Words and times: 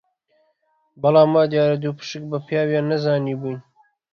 بەڵام 1.01 1.31
وا 1.35 1.43
دیار 1.51 1.71
بوو 1.73 1.81
دووپشک 1.83 2.23
بە 2.31 2.37
پیاویان 2.47 2.85
نەزانیبووین 2.91 3.59